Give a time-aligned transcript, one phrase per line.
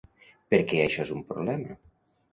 [0.53, 1.81] Per què això és un problema?